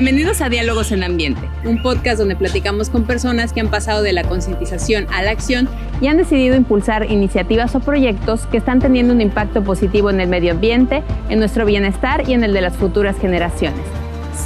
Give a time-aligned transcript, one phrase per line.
[0.00, 4.12] Bienvenidos a Diálogos en Ambiente, un podcast donde platicamos con personas que han pasado de
[4.12, 5.68] la concientización a la acción
[6.00, 10.28] y han decidido impulsar iniciativas o proyectos que están teniendo un impacto positivo en el
[10.28, 13.84] medio ambiente, en nuestro bienestar y en el de las futuras generaciones.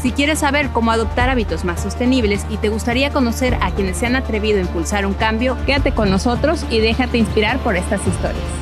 [0.00, 4.07] Si quieres saber cómo adoptar hábitos más sostenibles y te gustaría conocer a quienes se
[4.07, 8.62] han atrevido a impulsar un cambio, quédate con nosotros y déjate inspirar por estas historias.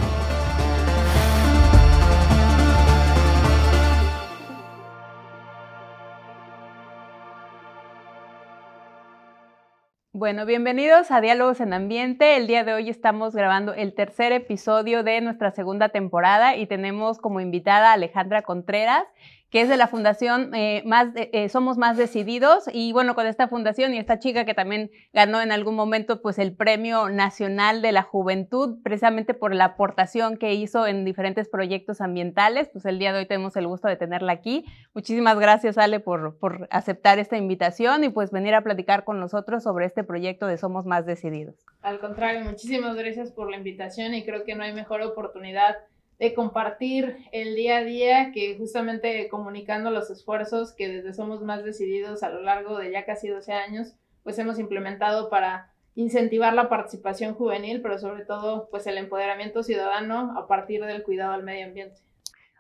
[10.21, 12.37] Bueno, bienvenidos a Diálogos en Ambiente.
[12.37, 17.19] El día de hoy estamos grabando el tercer episodio de nuestra segunda temporada y tenemos
[17.19, 19.05] como invitada a Alejandra Contreras
[19.51, 22.65] que es de la fundación eh, más eh, Somos Más Decididos.
[22.73, 26.39] Y bueno, con esta fundación y esta chica que también ganó en algún momento pues
[26.39, 32.01] el Premio Nacional de la Juventud, precisamente por la aportación que hizo en diferentes proyectos
[32.01, 34.65] ambientales, pues el día de hoy tenemos el gusto de tenerla aquí.
[34.95, 39.65] Muchísimas gracias, Ale, por, por aceptar esta invitación y pues venir a platicar con nosotros
[39.65, 41.57] sobre este proyecto de Somos Más Decididos.
[41.83, 45.77] Al contrario, muchísimas gracias por la invitación y creo que no hay mejor oportunidad
[46.21, 51.65] de compartir el día a día que justamente comunicando los esfuerzos que desde Somos Más
[51.65, 56.69] Decididos a lo largo de ya casi 12 años, pues hemos implementado para incentivar la
[56.69, 61.67] participación juvenil, pero sobre todo pues el empoderamiento ciudadano a partir del cuidado al medio
[61.67, 62.03] ambiente.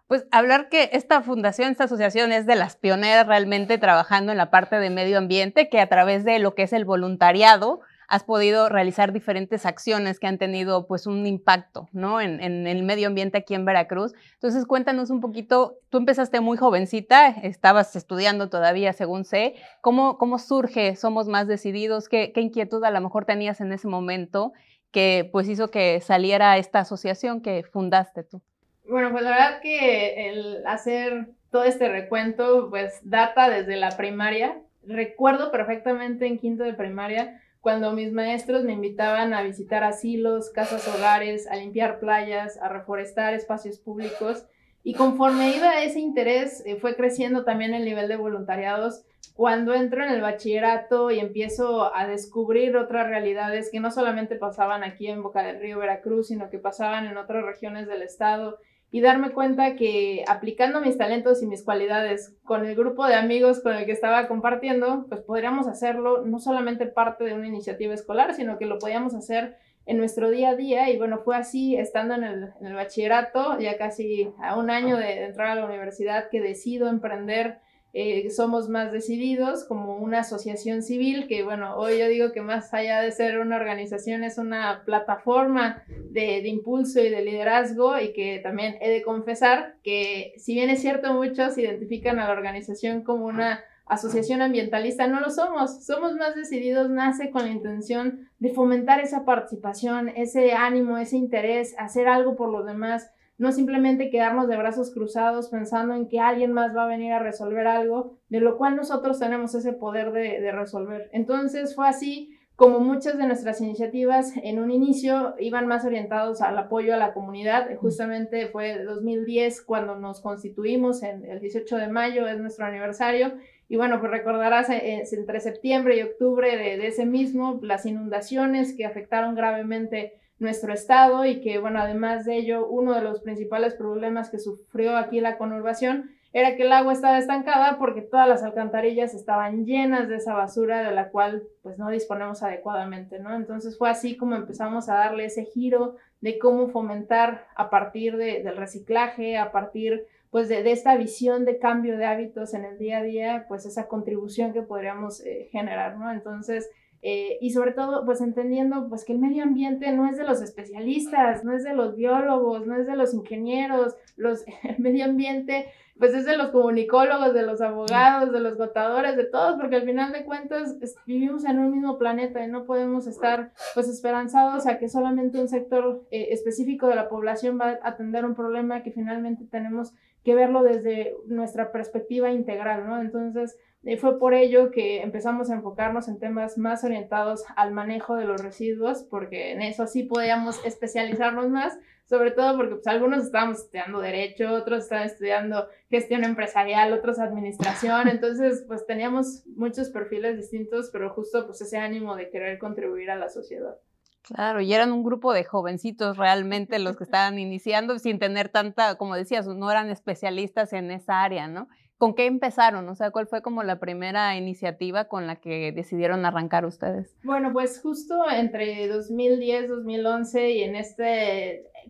[0.07, 4.51] Pues hablar que esta fundación, esta asociación es de las pioneras realmente trabajando en la
[4.51, 8.69] parte de medio ambiente, que a través de lo que es el voluntariado, has podido
[8.69, 12.21] realizar diferentes acciones que han tenido pues un impacto, ¿no?
[12.21, 14.15] En, el medio ambiente aquí en Veracruz.
[14.35, 20.41] Entonces cuéntanos un poquito, tú empezaste muy jovencita, estabas estudiando todavía según sé, ¿cómo, cómo
[20.41, 22.09] surge Somos Más Decididos?
[22.09, 24.53] ¿Qué, ¿Qué inquietud a lo mejor tenías en ese momento
[24.91, 28.43] que pues hizo que saliera esta asociación que fundaste tú?
[28.89, 34.59] Bueno, pues la verdad que el hacer todo este recuento pues data desde la primaria.
[34.85, 40.89] Recuerdo perfectamente en quinto de primaria cuando mis maestros me invitaban a visitar asilos, casas
[40.89, 44.47] hogares, a limpiar playas, a reforestar espacios públicos.
[44.83, 49.05] Y conforme iba ese interés, eh, fue creciendo también el nivel de voluntariados.
[49.35, 54.83] Cuando entro en el bachillerato y empiezo a descubrir otras realidades que no solamente pasaban
[54.83, 58.59] aquí en Boca del Río, Veracruz, sino que pasaban en otras regiones del estado
[58.93, 63.61] y darme cuenta que aplicando mis talentos y mis cualidades con el grupo de amigos
[63.61, 68.35] con el que estaba compartiendo, pues podríamos hacerlo no solamente parte de una iniciativa escolar,
[68.35, 69.57] sino que lo podíamos hacer
[69.87, 70.91] en nuestro día a día.
[70.91, 74.97] Y bueno, fue así estando en el, en el bachillerato, ya casi a un año
[74.97, 77.59] de entrar a la universidad, que decido emprender
[77.93, 82.73] eh, somos más decididos como una asociación civil que, bueno, hoy yo digo que más
[82.73, 88.13] allá de ser una organización es una plataforma de, de, impulso y de liderazgo y
[88.13, 93.03] que también he de confesar que si bien es cierto muchos identifican a la organización
[93.03, 98.55] como una asociación ambientalista, no lo somos, somos más decididos, nace con la intención de
[98.55, 104.49] fomentar esa participación, ese ánimo, ese interés, hacer algo por los demás no simplemente quedarnos
[104.49, 108.39] de brazos cruzados pensando en que alguien más va a venir a resolver algo, de
[108.39, 111.09] lo cual nosotros tenemos ese poder de, resolver.
[111.15, 116.59] Entonces fue así como muchas de nuestras iniciativas en un inicio iban más orientados al
[116.59, 117.75] apoyo a la comunidad.
[117.79, 123.33] Justamente fue 2010 cuando nos constituimos, en el 18 de mayo es nuestro aniversario.
[123.71, 128.77] Y bueno, pues recordarás eh, entre septiembre y octubre de, de ese mismo, las inundaciones
[128.77, 133.75] que afectaron gravemente nuestro estado y que, bueno, además de ello, uno de los principales
[133.75, 138.43] problemas que sufrió aquí la conurbación era que el agua estaba estancada porque todas las
[138.43, 143.35] alcantarillas estaban llenas de esa basura de la cual pues no disponemos adecuadamente, ¿no?
[143.35, 148.43] Entonces fue así como empezamos a darle ese giro de cómo fomentar a partir de,
[148.43, 152.99] del reciclaje, a partir pues de, esta visión de cambio de hábitos en el día
[152.99, 156.13] a día, pues esa contribución que podríamos eh, generar, ¿no?
[156.13, 156.71] Entonces,
[157.03, 160.43] eh, y sobre todo, pues entendiendo pues que el medio ambiente no es de los
[160.43, 165.67] especialistas, no es de los biólogos, no es de los ingenieros, los, el medio ambiente
[165.99, 169.85] pues es de los comunicólogos, de los abogados, de los gotadores, de todos, porque al
[169.85, 170.75] final de cuentas
[171.05, 175.49] vivimos en un mismo planeta y no podemos estar pues esperanzados a que solamente un
[175.49, 179.93] sector eh, específico de la población va a atender un problema que finalmente tenemos
[180.25, 183.01] que verlo desde nuestra perspectiva integral, ¿no?
[183.01, 188.15] Entonces, y fue por ello que empezamos a enfocarnos en temas más orientados al manejo
[188.15, 193.25] de los residuos, porque en eso sí podíamos especializarnos más, sobre todo porque pues, algunos
[193.25, 200.37] estábamos estudiando derecho, otros estaban estudiando gestión empresarial, otros administración, entonces pues teníamos muchos perfiles
[200.37, 203.79] distintos, pero justo pues ese ánimo de querer contribuir a la sociedad.
[204.23, 208.97] Claro, y eran un grupo de jovencitos realmente los que estaban iniciando sin tener tanta,
[208.97, 211.69] como decías, no eran especialistas en esa área, ¿no?
[212.01, 212.89] ¿Con qué empezaron?
[212.89, 217.15] O sea, ¿cuál fue como la primera iniciativa con la que decidieron arrancar ustedes?
[217.23, 221.05] Bueno, pues justo entre 2010, 2011 y en esta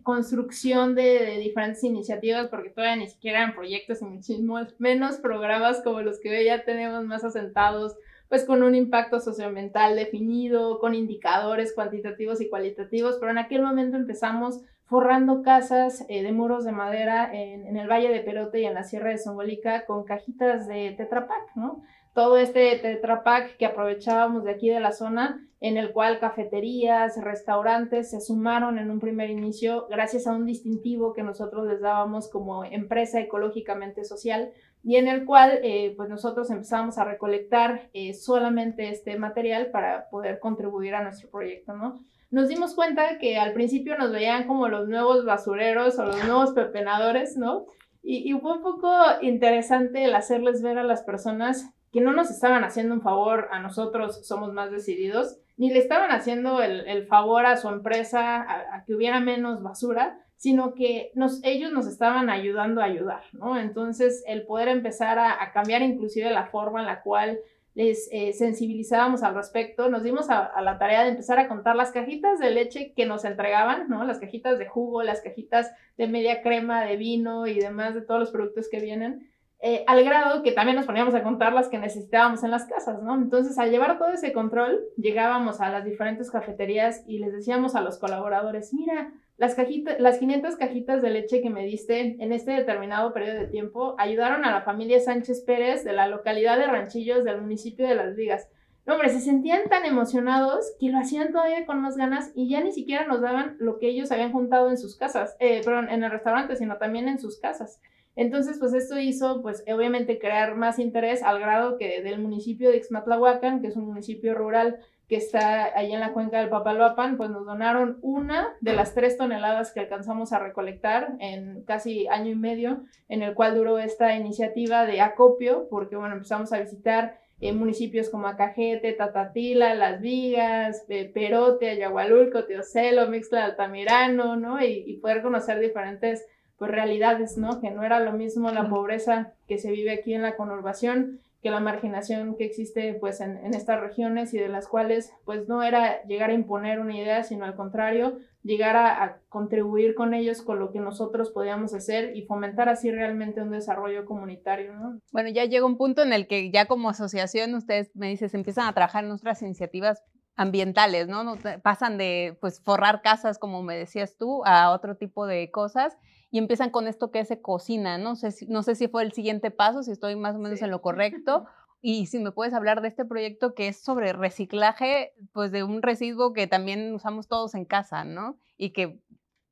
[0.03, 6.01] construcción de, diferentes iniciativas, porque todavía ni siquiera eran proyectos y muchísimos menos programas como
[6.01, 7.95] los que hoy ya tenemos más asentados,
[8.27, 13.95] pues con un impacto socioambiental definido, con indicadores cuantitativos y cualitativos, pero en aquel momento
[13.95, 14.59] empezamos
[14.91, 18.83] forrando casas eh, de muros de madera en, el Valle de Perote y en la
[18.83, 21.81] Sierra de Zongolica con cajitas de Tetra ¿no?
[22.13, 23.23] Todo este Tetra
[23.57, 28.91] que aprovechábamos de aquí de la zona, en el cual cafeterías, restaurantes se sumaron en
[28.91, 34.51] un primer inicio gracias a un distintivo que nosotros les dábamos como empresa ecológicamente social
[34.83, 40.09] y en el cual eh, pues nosotros empezamos a recolectar eh, solamente este material para
[40.09, 42.01] poder contribuir a nuestro proyecto, ¿no?
[42.31, 46.51] Nos dimos cuenta que al principio nos veían como los nuevos basureros o los nuevos
[46.53, 47.65] pepenadores, ¿no?
[48.03, 48.91] Y, fue un poco
[49.21, 53.59] interesante el hacerles ver a las personas que no nos estaban haciendo un favor a
[53.59, 58.95] nosotros, somos más decididos, ni le estaban haciendo el, favor a su empresa a, que
[58.95, 63.59] hubiera menos basura, sino que nos, ellos nos estaban ayudando a ayudar, ¿no?
[63.59, 67.39] Entonces, el poder empezar a, a cambiar inclusive la forma en la cual
[67.73, 71.91] les eh, sensibilizábamos al respecto, nos dimos a, la tarea de empezar a contar las
[71.91, 74.03] cajitas de leche que nos entregaban, ¿no?
[74.03, 78.19] Las cajitas de jugo, las cajitas de media crema, de vino y demás, de todos
[78.19, 79.31] los productos que vienen,
[79.63, 83.01] eh, al grado que también nos poníamos a contar las que necesitábamos en las casas,
[83.03, 83.13] ¿no?
[83.13, 87.81] Entonces, al llevar todo ese control, llegábamos a las diferentes cafeterías y les decíamos a
[87.81, 92.51] los colaboradores, mira, las, cajitas, las 500 cajitas de leche que me diste en este
[92.51, 97.23] determinado periodo de tiempo ayudaron a la familia Sánchez Pérez de la localidad de Ranchillos
[97.23, 98.47] del municipio de Las Vigas.
[98.85, 102.61] No, hombre, se sentían tan emocionados que lo hacían todavía con más ganas y ya
[102.61, 106.03] ni siquiera nos daban lo que ellos habían juntado en sus casas, eh, perdón, en
[106.03, 107.81] el restaurante, sino también en sus casas.
[108.15, 112.77] Entonces, pues esto hizo, pues obviamente crear más interés al grado que del municipio de
[112.77, 114.77] Ixmatlahuacan, que es un municipio rural
[115.11, 119.17] que está ahí en la cuenca del Papaloapan, pues nos donaron una de las tres
[119.17, 124.15] toneladas que alcanzamos a recolectar en casi año y medio, en el cual duró esta
[124.15, 130.85] iniciativa de acopio, porque bueno, empezamos a visitar eh, municipios como Acajete, Tatatila, Las Vigas,
[130.87, 134.63] Perote, Ayahualulco, Teocelo, Mixla, Altamirano, ¿no?
[134.63, 136.25] Y, y, poder conocer diferentes
[136.55, 137.59] pues, realidades, ¿no?
[137.59, 141.49] Que no era lo mismo la pobreza que se vive aquí en la conurbación que
[141.49, 146.03] la marginación que existe pues en, estas regiones y de las cuales pues no era
[146.03, 150.71] llegar a imponer una idea, sino al contrario, llegar a, contribuir con ellos con lo
[150.71, 154.99] que nosotros podíamos hacer y fomentar así realmente un desarrollo comunitario, ¿no?
[155.11, 158.67] Bueno, ya llega un punto en el que ya como asociación ustedes me dices empiezan
[158.67, 160.03] a trabajar en otras iniciativas
[160.35, 161.37] ambientales, ¿no?
[161.63, 165.97] Pasan de pues forrar casas como me decías tú a otro tipo de cosas
[166.31, 168.15] y empiezan con esto que se cocina, ¿no?
[168.15, 170.71] sé, si, no sé si fue el siguiente paso, si estoy más o menos en
[170.71, 171.45] lo correcto,
[171.81, 175.81] y si me puedes hablar de este proyecto que es sobre reciclaje, pues de un
[175.81, 178.39] residuo que también usamos todos en casa, ¿no?
[178.57, 178.99] Y que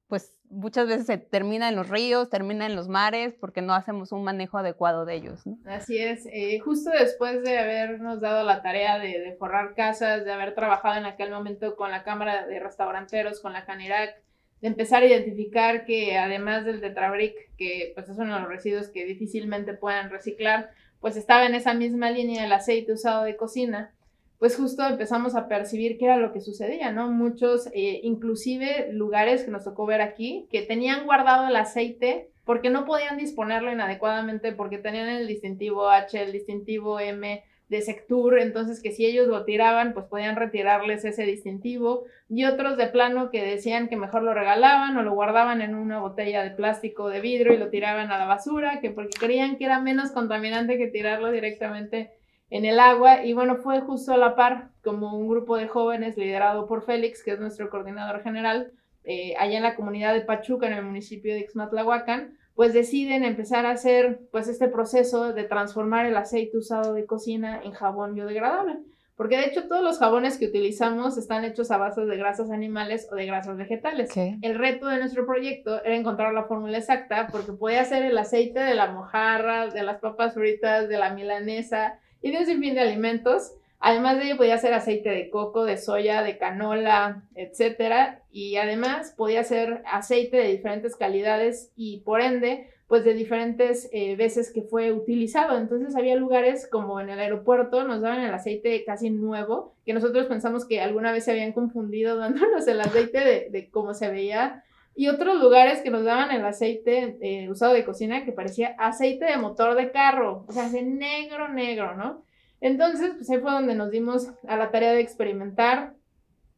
[0.08, 4.12] pues muchas veces se termina en los ríos, termina en los mares, porque no hacemos
[4.12, 5.46] un manejo adecuado de ellos.
[5.46, 5.60] ¿no?
[5.66, 10.32] Así es, eh, justo después de habernos dado la tarea de, de, forrar casas, de
[10.32, 14.16] haber trabajado en aquel momento con la Cámara de Restauranteros, con la Canirac,
[14.62, 18.90] de empezar a identificar que además del tetrabric, que pues es uno de los residuos
[18.90, 23.94] que difícilmente puedan reciclar, pues estaba en esa misma línea del aceite usado de cocina,
[24.38, 27.12] pues justo empezamos a percibir qué era lo que sucedía, ¿no?
[27.12, 32.70] Muchos, eh, inclusive lugares que nos tocó ver aquí, que tenían guardado el aceite porque
[32.70, 38.82] no podían disponerlo inadecuadamente, porque tenían el distintivo H, el distintivo M, de Sectur, entonces
[38.82, 43.44] que si ellos lo tiraban, pues podían retirarles ese distintivo, y otros de plano que
[43.44, 47.54] decían que mejor lo regalaban o lo guardaban en una botella de plástico de vidrio
[47.54, 51.32] y lo tiraban a la basura, que porque creían que era menos contaminante que tirarlo
[51.32, 52.12] directamente
[52.50, 56.18] en el agua, y bueno, fue justo a la par como un grupo de jóvenes
[56.18, 58.72] liderado por Félix, que es nuestro coordinador general,
[59.04, 63.66] eh, allá en la comunidad de Pachuca, en el municipio de Ixmatlahuacan, pues deciden empezar
[63.66, 68.80] a hacer pues este proceso de transformar el aceite usado de cocina en jabón biodegradable.
[69.16, 73.08] Porque de hecho todos los jabones que utilizamos están hechos a base de grasas animales
[73.14, 74.10] o de grasas vegetales.
[74.42, 78.60] El reto de nuestro proyecto era encontrar la fórmula exacta porque podía ser el aceite
[78.60, 82.82] de la mojarra, de las papas fritas, de la milanesa y de un sinfín de
[82.82, 88.24] alimentos Además de ello, podía ser aceite de coco, de soya, de canola, etcétera.
[88.32, 94.16] Y además podía ser aceite de diferentes calidades y por ende, pues de diferentes eh,
[94.16, 95.58] veces que fue utilizado.
[95.58, 100.26] Entonces había lugares como en el aeropuerto, nos daban el aceite casi nuevo, que nosotros
[100.26, 104.64] pensamos que alguna vez se habían confundido dándonos el aceite de, de cómo se veía
[105.00, 109.24] y otros lugares que nos daban el aceite eh, usado de cocina que parecía aceite
[109.24, 112.26] de motor de carro, o sea, de negro, negro, ¿no?
[112.62, 115.94] Entonces, pues ahí fue donde nos dimos a la tarea de experimentar.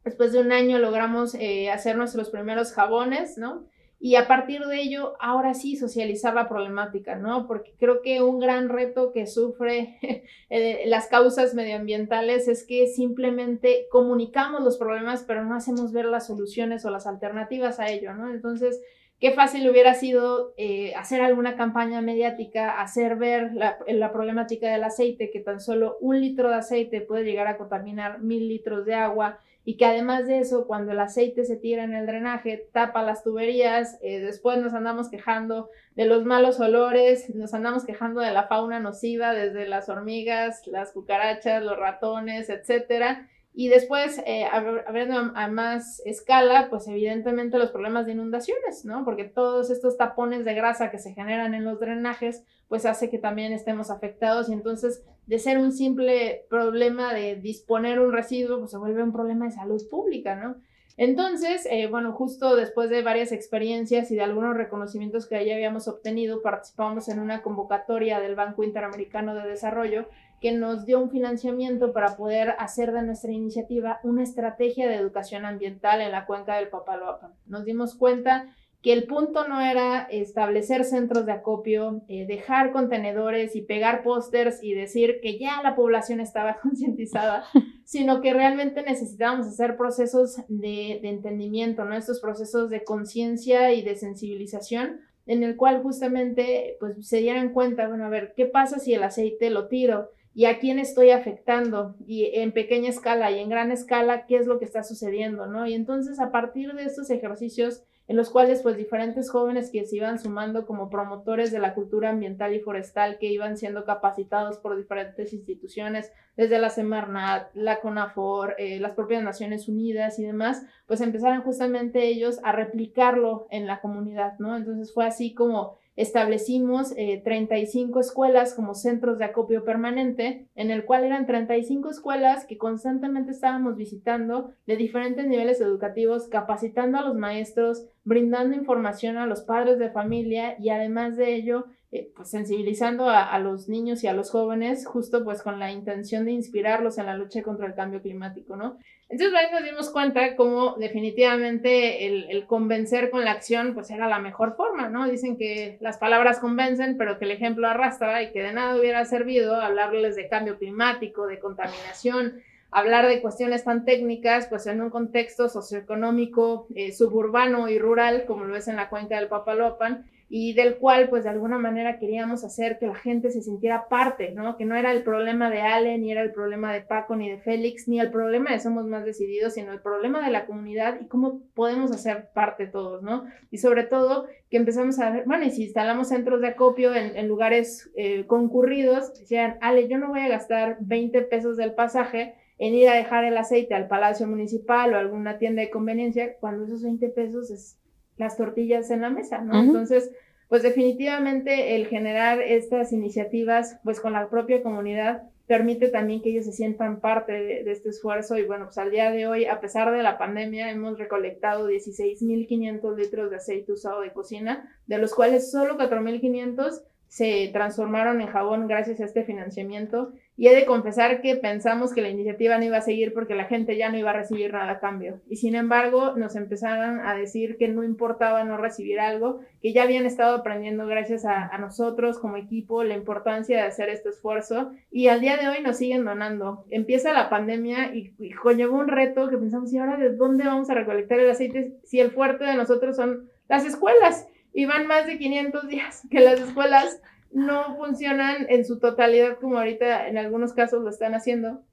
[0.03, 3.65] Después de un año logramos eh, hacer nuestros primeros jabones, ¿no?
[4.03, 7.46] y a partir de ello, ahora sí socializar la problemática, ¿no?
[7.46, 10.00] Porque creo que un gran reto que sufre
[10.50, 16.25] eh, las causas medioambientales es que simplemente comunicamos los problemas, pero no hacemos ver las
[16.25, 18.31] soluciones o las alternativas a ello, ¿no?
[18.31, 18.81] Entonces,
[19.22, 25.30] qué fácil hubiera sido eh, hacer alguna campaña mediática, hacer ver la, problemática del aceite,
[25.30, 29.40] que tan solo un litro de aceite puede llegar a contaminar mil litros de agua
[29.63, 33.24] y que además de eso, cuando el aceite se tira en el drenaje, tapa las
[33.24, 38.48] tuberías, eh, después nos andamos quejando de los malos olores, nos andamos quejando de la
[38.48, 43.30] fauna nociva, desde las hormigas, las cucarachas, los ratones, etcétera.
[43.53, 49.03] Y después, eh, a, más escala, pues evidentemente los problemas de inundaciones, ¿no?
[49.03, 53.17] Porque todos estos tapones de grasa que se generan en los drenajes, pues hace que
[53.17, 58.72] también estemos afectados y entonces de ser un simple problema de disponer un residuo, pues
[58.72, 60.55] se vuelve un problema de salud pública, ¿no?
[60.98, 65.88] Entonces, eh, bueno, justo después de varias experiencias y de algunos reconocimientos que ya habíamos
[65.88, 70.05] obtenido, participamos en una convocatoria del Banco Interamericano de Desarrollo
[70.41, 75.45] que nos dio un financiamiento para poder hacer de nuestra iniciativa una estrategia de educación
[75.45, 77.31] ambiental en la cuenca del Papaloapan.
[77.45, 78.48] Nos dimos cuenta
[78.81, 84.63] que el punto no era establecer centros de acopio, eh, dejar contenedores y pegar pósters
[84.63, 87.45] y decir que ya la población estaba concientizada,
[87.86, 91.95] sino que realmente necesitábamos hacer procesos de, de entendimiento, ¿no?
[91.95, 97.88] Estos procesos de conciencia y de sensibilización en el cual justamente pues se dieran cuenta,
[97.88, 100.10] bueno, a ver, ¿qué pasa si el aceite lo tiro?
[100.34, 104.48] Y a quién estoy afectando y en pequeña escala y en gran escala qué es
[104.48, 105.68] lo que está sucediendo, ¿no?
[105.68, 109.96] Y entonces a partir de estos ejercicios en los cuales pues diferentes jóvenes que se
[109.96, 114.76] iban sumando como promotores de la cultura ambiental y forestal que iban siendo capacitados por
[114.76, 121.00] diferentes instituciones, desde la Semarnat, la CONAFOR, eh, las propias Naciones Unidas y demás, pues
[121.00, 124.58] empezaron justamente ellos a replicarlo en la comunidad, ¿no?
[124.58, 130.84] Entonces fue así como establecimos 35 eh, escuelas como centros de acopio permanente, en el
[130.86, 137.15] cual eran 35 escuelas que constantemente estábamos visitando de diferentes niveles educativos, capacitando a los
[137.15, 143.10] maestros, brindando información a los padres de familia y además de ello, eh, pues sensibilizando
[143.10, 146.98] a, a, los niños y a los jóvenes justo pues con la intención de inspirarlos
[146.98, 148.77] en la lucha contra el cambio climático, ¿no?
[149.10, 154.07] Entonces ahí nos dimos cuenta cómo definitivamente el, el, convencer con la acción pues era
[154.07, 155.05] la mejor forma, ¿no?
[155.05, 159.03] Dicen que las palabras convencen, pero que el ejemplo arrastra y que de nada hubiera
[159.03, 164.89] servido hablarles de cambio climático, de contaminación, hablar de cuestiones tan técnicas, pues en un
[164.89, 170.54] contexto socioeconómico, eh, suburbano y rural, como lo es en la cuenca del Papalopan, y
[170.54, 174.56] del cual pues de alguna manera queríamos hacer que la gente se sintiera parte, ¿no?
[174.56, 177.40] Que no era el problema de Ale, ni era el problema de Paco, ni de
[177.40, 181.08] Félix, ni el problema de Somos Más Decididos, sino el problema de la comunidad y
[181.08, 183.26] cómo podemos hacer parte todos, ¿no?
[183.52, 187.28] Y sobre todo que empezamos a ver, bueno, y si instalamos centros de acopio en,
[187.28, 192.74] lugares eh, concurridos, decían, Ale, yo no voy a gastar 20 pesos del pasaje en
[192.74, 196.84] ir a dejar el aceite al Palacio Municipal o alguna tienda de conveniencia, cuando esos
[196.84, 197.81] 20 pesos es
[198.18, 199.60] las tortillas en la mesa, ¿no?
[199.60, 200.12] Entonces,
[200.48, 206.46] pues definitivamente el generar estas iniciativas, pues con la propia comunidad, permite también que ellos
[206.46, 208.38] se sientan parte de, de, este esfuerzo.
[208.38, 212.96] Y bueno, pues al día de hoy, a pesar de la pandemia, hemos recolectado 16.500
[212.96, 218.70] litros de aceite usado de cocina, de los cuales solo 4.500 se transformaron en jabón
[218.70, 222.77] gracias a este financiamiento y he de confesar que pensamos que la iniciativa no iba
[222.77, 225.21] a seguir porque la gente ya no iba a recibir nada a cambio.
[225.29, 229.83] Y sin embargo, nos empezaron a decir que no importaba no recibir algo, que ya
[229.83, 234.71] habían estado aprendiendo gracias a, nosotros como equipo la importancia de hacer este esfuerzo.
[234.89, 236.65] Y al día de hoy nos siguen donando.
[236.71, 240.71] Empieza la pandemia y, y conllevó un reto que pensamos, ¿y ahora de dónde vamos
[240.71, 244.27] a recolectar el aceite si el fuerte de nosotros son las escuelas?
[244.55, 247.00] Y van más de 500 días que las escuelas
[247.32, 251.64] no funcionan en su totalidad como ahorita en algunos casos lo están haciendo.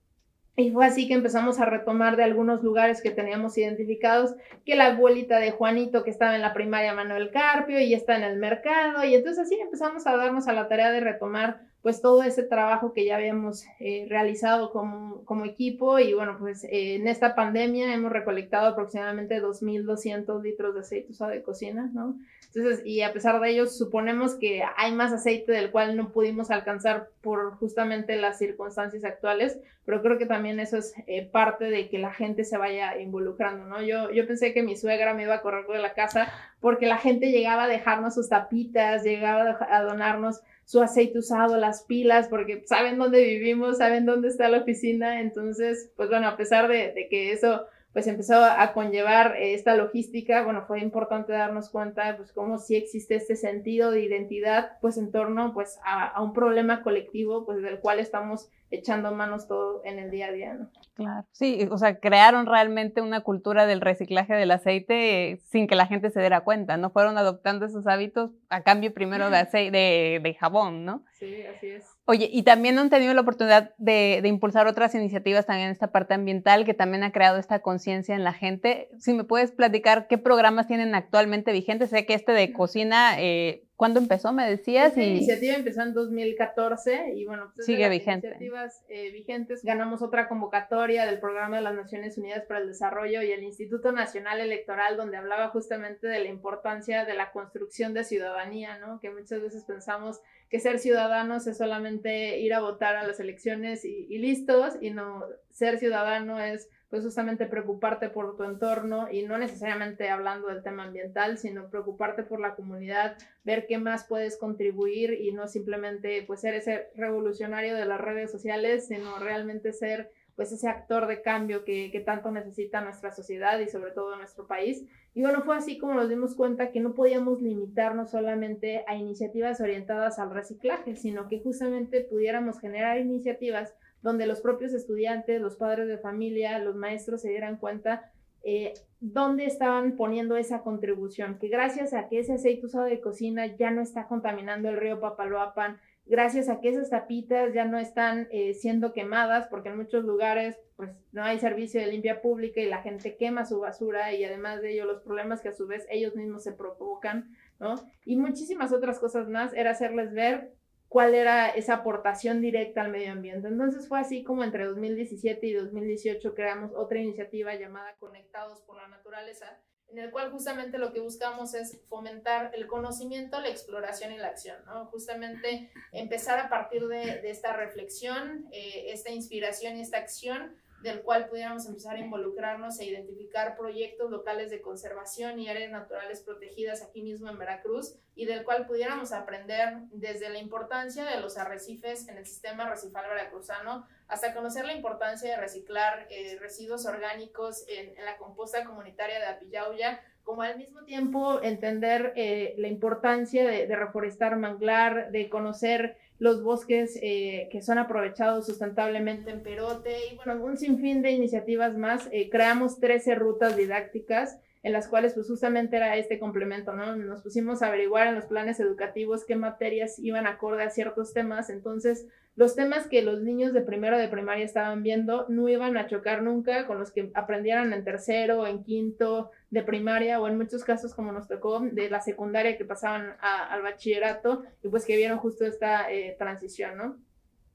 [0.57, 4.35] Y fue así que empezamos a retomar de algunos lugares que teníamos identificados,
[4.65, 8.25] que la abuelita de Juanito que estaba en la primaria Manuel Carpio y está en
[8.25, 9.05] el mercado.
[9.05, 12.93] Y entonces así empezamos a darnos a la tarea de retomar pues todo ese trabajo
[12.93, 17.95] que ya habíamos eh, realizado como, como, equipo y bueno, pues eh, en esta pandemia
[17.95, 22.19] hemos recolectado aproximadamente 2.200 litros de aceite usado de cocina, ¿no?
[22.55, 26.51] Entonces, y a pesar de ello, suponemos que hay más aceite del cual no pudimos
[26.51, 31.89] alcanzar por justamente las circunstancias actuales, pero creo que también eso es eh, parte de
[31.89, 33.81] que la gente se vaya involucrando, ¿no?
[33.81, 36.31] Yo, yo pensé que mi suegra me iba a correr de la casa
[36.61, 41.85] porque la gente llegaba a dejarnos sus tapitas, llegaba a donarnos su aceite usado, las
[41.85, 46.69] pilas, porque saben dónde vivimos, saben dónde está la oficina, entonces, pues bueno, a pesar
[46.69, 47.63] de, de que eso
[47.99, 53.17] pues empezó a conllevar esta logística, bueno, fue importante darnos cuenta, pues, cómo sí existe
[53.17, 57.81] este sentido de identidad, pues, en torno, pues, a, a un problema colectivo, pues, del
[57.81, 60.71] cual estamos echando manos todo en el día a día, ¿no?
[60.95, 65.89] Claro, sí, o sea, crearon realmente una cultura del reciclaje del aceite sin que la
[65.89, 66.91] gente se diera cuenta, ¿no?
[66.91, 71.05] Fueron adoptando esos hábitos a cambio primero de, aceite, de, de jabón, ¿no?
[71.19, 71.98] Sí, así es.
[72.11, 75.93] Oye, y también han tenido la oportunidad de, de, impulsar otras iniciativas también en esta
[75.93, 78.89] parte ambiental que también ha creado esta conciencia en la gente.
[78.99, 83.68] Si me puedes platicar qué programas tienen actualmente vigentes, sé que este de cocina eh,
[83.79, 84.97] ¿Cuándo empezó, me decías?
[84.97, 88.27] La iniciativa empezó en 2014 y bueno, pues sigue vigente.
[88.27, 89.63] Iniciativas eh, vigentes.
[89.63, 93.93] Ganamos otra convocatoria del Programa de las Naciones Unidas para el Desarrollo y el Instituto
[93.93, 98.99] Nacional Electoral, donde hablaba justamente de la importancia de la construcción de ciudadanía, ¿no?
[98.99, 100.21] Que muchas veces pensamos
[100.51, 104.91] que ser ciudadanos es solamente ir a votar a las elecciones y, y listos, y
[104.91, 110.63] no, ser ciudadano es pues justamente preocuparte por tu entorno y no necesariamente hablando del
[110.63, 116.25] tema ambiental, sino preocuparte por la comunidad, ver qué más puedes contribuir y no simplemente
[116.27, 121.21] pues ser ese revolucionario de las redes sociales, sino realmente ser pues ese actor de
[121.21, 124.85] cambio que, que, tanto necesita nuestra sociedad y sobre todo nuestro país.
[125.13, 129.61] Y bueno, fue así como nos dimos cuenta que no podíamos limitarnos solamente a iniciativas
[129.61, 135.89] orientadas al reciclaje, sino que justamente pudiéramos generar iniciativas donde los propios estudiantes, los padres
[135.89, 138.11] de familia, los maestros se dieran cuenta
[138.45, 143.47] eh, dónde estaban poniendo esa contribución, que gracias a que ese aceite usado de cocina
[143.47, 148.29] ya no está contaminando el río Papaloapan, gracias a que esas tapitas ya no están
[148.31, 152.67] eh, siendo quemadas, porque en muchos lugares pues no hay servicio de limpia pública y
[152.67, 155.87] la gente quema su basura y además de ello los problemas que a su vez
[155.91, 157.75] ellos mismos se provocan, ¿no?
[158.05, 160.53] Y muchísimas otras cosas más, era hacerles ver
[160.89, 163.49] cuál era esa aportación directa al medio ambiente.
[163.49, 168.89] Entonces fue así como entre 2017 y 2018 creamos otra iniciativa llamada Conectados por la
[168.89, 174.19] Naturaleza, en el cual justamente lo que buscamos es fomentar el conocimiento, la exploración y
[174.19, 174.87] la acción, ¿no?
[174.87, 181.29] Justamente empezar a partir de, esta reflexión, eh, esta inspiración y esta acción del cual
[181.29, 187.03] pudiéramos empezar a involucrarnos e identificar proyectos locales de conservación y áreas naturales protegidas aquí
[187.03, 192.19] mismo en Veracruz y del cual pudiéramos aprender desde la importancia de los arrecifes en
[192.19, 198.05] el sistema arrecifal veracruzano hasta conocer la importancia de reciclar eh, residuos orgánicos en, en,
[198.05, 203.77] la composta comunitaria de Apillauya, como al mismo tiempo entender eh, la importancia de, de
[203.77, 210.45] reforestar manglar, de conocer los bosques eh, que son aprovechados sustentablemente en Perote y bueno,
[210.45, 212.09] un sinfín de iniciativas más.
[212.13, 216.97] Eh, creamos 13 rutas didácticas en las cuales pues justamente era este complemento, ¿no?
[216.97, 221.51] Nos pusimos a averiguar en los planes educativos qué materias iban acorde a ciertos temas,
[221.51, 222.07] entonces
[222.39, 226.23] los temas que los niños de primero de primaria estaban viendo no iban a chocar
[226.23, 230.95] nunca con los que aprendieran en tercero, en quinto de primaria o en muchos casos
[230.95, 235.19] como nos tocó de la secundaria que pasaban a, al bachillerato y pues que vieron
[235.19, 236.97] justo esta eh, transición, ¿no?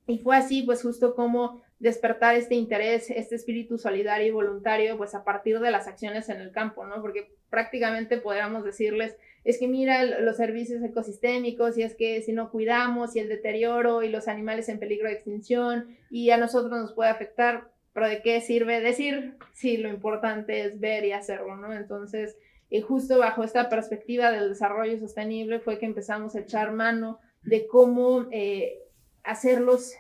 [0.06, 5.16] Y fue así pues justo como despertar este interés, este espíritu solidario y voluntario pues
[5.16, 7.02] a partir de las acciones en el campo, ¿no?
[7.02, 12.50] Porque prácticamente podríamos decirles es que mira los servicios ecosistémicos y es que si no
[12.50, 16.94] cuidamos y el deterioro y los animales en peligro de extinción y a nosotros nos
[16.94, 21.74] puede afectar, pero ¿de qué sirve decir si lo importante es ver y hacerlo, ¿no?
[21.74, 22.38] Entonces,
[22.70, 27.68] eh, justo bajo esta perspectiva del desarrollo sostenible fue que empezamos a echar mano de
[27.68, 28.80] cómo eh,
[29.24, 29.94] hacerlos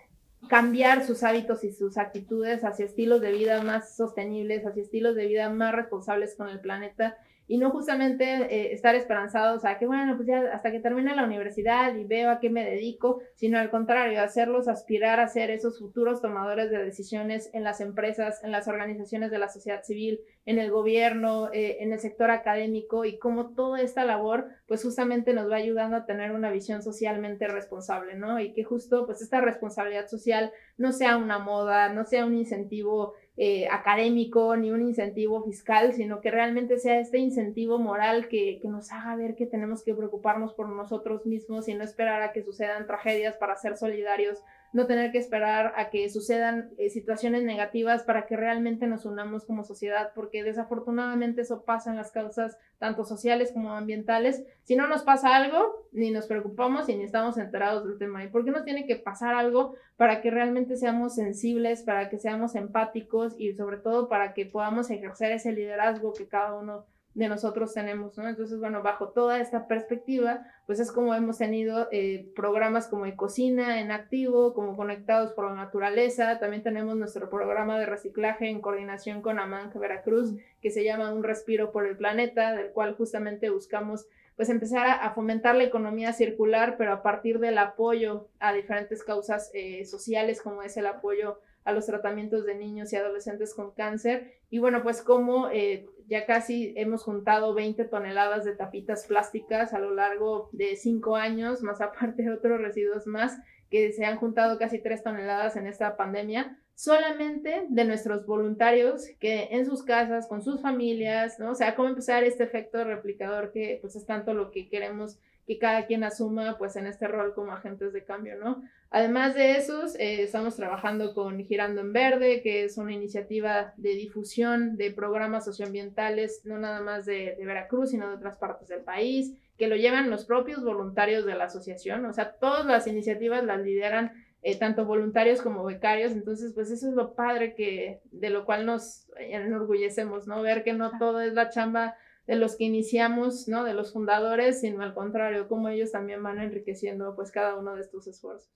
[0.49, 5.27] cambiar sus hábitos y sus actitudes hacia estilos de vida más sostenibles, hacia estilos de
[5.27, 7.17] vida más responsables con el planeta
[7.53, 11.23] y no justamente eh, estar esperanzados a que, bueno, pues ya hasta que termine la
[11.23, 15.77] universidad y veo a qué me dedico, sino al contrario, hacerlos aspirar a ser esos
[15.77, 20.57] futuros tomadores de decisiones en las empresas, en las organizaciones de la sociedad civil, en
[20.57, 25.47] el gobierno, eh, en el sector académico y cómo toda esta labor, pues justamente nos
[25.47, 28.39] va ayudando a tener una visión socialmente responsable, ¿no?
[28.39, 33.13] Y que justo, pues esta responsabilidad social no sea una moda, no sea un incentivo
[33.35, 38.67] eh, académico ni un incentivo fiscal, sino que realmente sea este incentivo moral que, que,
[38.67, 42.43] nos haga ver que tenemos que preocuparnos por nosotros mismos y no esperar a que
[42.43, 44.43] sucedan tragedias para ser solidarios
[44.73, 49.45] no tener que esperar a que sucedan eh, situaciones negativas para que realmente nos unamos
[49.45, 54.43] como sociedad, porque desafortunadamente eso pasa en las causas tanto sociales como ambientales.
[54.63, 58.23] Si no nos pasa algo, ni nos preocupamos y ni estamos enterados del tema.
[58.23, 62.17] ¿Y por qué no tiene que pasar algo para que realmente seamos sensibles, para que
[62.17, 67.27] seamos empáticos y sobre todo para que podamos ejercer ese liderazgo que cada uno de
[67.27, 68.27] nosotros tenemos, ¿no?
[68.27, 73.79] Entonces, bueno, bajo toda esta perspectiva, pues es como hemos tenido eh, programas como Ecocina
[73.81, 79.21] en activo, como Conectados por la Naturaleza, también tenemos nuestro programa de reciclaje en coordinación
[79.21, 84.07] con Amanca Veracruz, que se llama Un Respiro por el Planeta, del cual justamente buscamos
[84.35, 89.51] pues empezar a, fomentar la economía circular, pero a partir del apoyo a diferentes causas
[89.53, 94.33] eh, sociales, como es el apoyo a los tratamientos de niños y adolescentes con cáncer.
[94.49, 99.79] Y bueno, pues como eh, ya casi hemos juntado 20 toneladas de tapitas plásticas a
[99.79, 103.37] lo largo de cinco años, más aparte de otros residuos más,
[103.69, 109.49] que se han juntado casi 3 toneladas en esta pandemia, solamente de nuestros voluntarios que
[109.51, 111.51] en sus casas, con sus familias, ¿no?
[111.51, 115.57] O sea, cómo empezar este efecto replicador que pues es tanto lo que queremos que
[115.57, 118.63] cada quien asuma pues en este rol como agentes de cambio, ¿no?
[118.89, 123.95] Además de esos, eh, estamos trabajando con Girando en Verde, que es una iniciativa de
[123.95, 129.33] difusión de programas socioambientales, no nada más de, Veracruz, sino de otras partes del país,
[129.57, 133.61] que lo llevan los propios voluntarios de la asociación, o sea, todas las iniciativas las
[133.61, 134.11] lideran
[134.43, 138.65] eh, tanto voluntarios como becarios, entonces pues eso es lo padre que, de lo cual
[138.65, 140.41] nos enorgullecemos, ¿no?
[140.41, 141.95] Ver que no todo es la chamba
[142.25, 143.63] de los que iniciamos, ¿no?
[143.63, 147.81] De los fundadores, sino al contrario, cómo ellos también van enriqueciendo pues cada uno de
[147.81, 148.51] estos esfuerzos.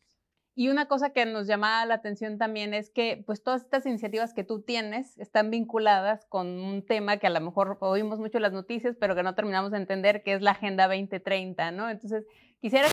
[0.60, 4.34] Y una cosa que nos llama la atención también es que pues todas estas iniciativas
[4.34, 8.54] que tú tienes están vinculadas con un tema que a lo mejor oímos mucho las
[8.54, 11.92] noticias, pero que no terminamos de entender, que es la Agenda 2030, ¿no?
[11.92, 12.26] Entonces,
[12.60, 12.88] quisiera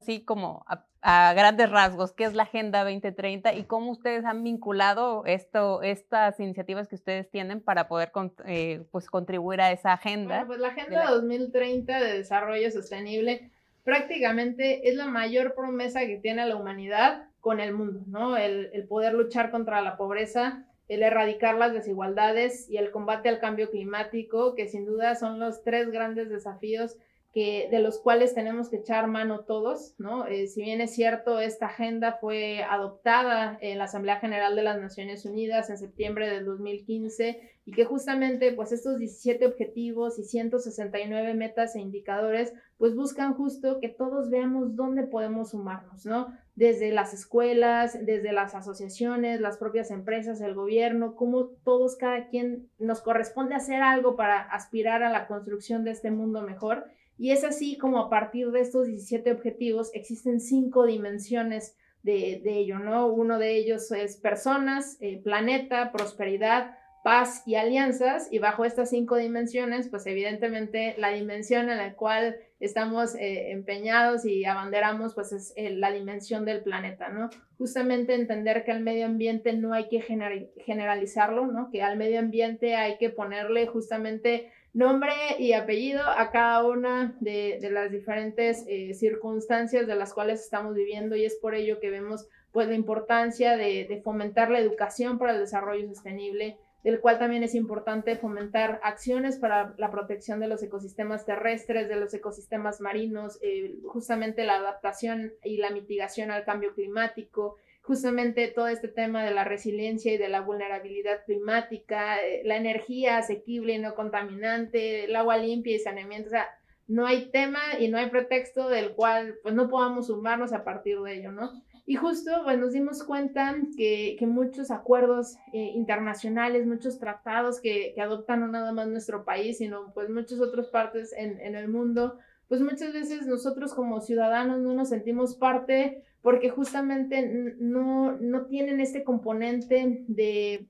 [0.00, 0.64] así como
[1.02, 6.38] a, grandes rasgos, qué es la Agenda 2030 y cómo ustedes han vinculado esto, estas
[6.40, 8.12] iniciativas que ustedes tienen para poder
[8.44, 10.34] eh, pues, contribuir a esa agenda.
[10.34, 13.50] Bueno, pues la Agenda 2030 de Desarrollo Sostenible
[13.82, 18.36] prácticamente es la mayor promesa que tiene la humanidad con el mundo, ¿no?
[18.36, 23.38] El, el poder luchar contra la pobreza, el erradicar las desigualdades y el combate al
[23.38, 26.98] cambio climático, que sin duda son los tres grandes desafíos
[27.32, 30.26] que, de los cuales tenemos que echar mano todos, ¿no?
[30.26, 34.80] Eh, si bien es cierto, esta agenda fue adoptada en la Asamblea General de las
[34.80, 41.34] Naciones Unidas en septiembre del 2015 y que justamente pues estos 17 objetivos y 169
[41.34, 46.28] metas e indicadores pues buscan justo que todos veamos dónde podemos sumarnos, ¿no?
[46.56, 52.70] Desde las escuelas, desde las asociaciones, las propias empresas, el gobierno, cómo todos, cada quien
[52.78, 56.86] nos corresponde hacer algo para aspirar a la construcción de este mundo mejor
[57.20, 62.78] y es así como a partir de estos 17 objetivos existen cinco dimensiones de, ello,
[62.78, 63.08] ¿no?
[63.08, 68.28] Uno de ellos es personas, eh, planeta, prosperidad, paz y alianzas.
[68.30, 74.24] Y bajo estas cinco dimensiones, pues evidentemente la dimensión en la cual estamos eh, empeñados
[74.24, 77.28] y abanderamos, pues es eh, la dimensión del planeta, ¿no?
[77.58, 81.68] Justamente entender que al medio ambiente no hay que generalizarlo, ¿no?
[81.70, 87.58] Que al medio ambiente hay que ponerle justamente nombre y apellido a cada una de,
[87.70, 92.26] las diferentes eh, circunstancias de las cuales estamos viviendo y es por ello que vemos
[92.52, 97.54] pues la importancia de, fomentar la educación para el desarrollo sostenible, del cual también es
[97.54, 103.76] importante fomentar acciones para la protección de los ecosistemas terrestres, de los ecosistemas marinos, eh,
[103.86, 109.44] justamente la adaptación y la mitigación al cambio climático, justamente todo este tema de la
[109.44, 115.36] resiliencia y de la vulnerabilidad climática, eh, la energía asequible y no contaminante, el agua
[115.36, 116.48] limpia y saneamiento, o sea,
[116.86, 121.00] no hay tema y no hay pretexto del cual pues no podamos sumarnos a partir
[121.00, 121.52] de ello, ¿no?
[121.86, 127.92] Y justo pues nos dimos cuenta que, que muchos acuerdos eh, internacionales, muchos tratados que,
[127.94, 131.68] que, adoptan no nada más nuestro país, sino pues muchas otras partes en, en el
[131.68, 138.46] mundo, pues muchas veces nosotros como ciudadanos no nos sentimos parte porque justamente no, no
[138.46, 140.66] tienen este componente de,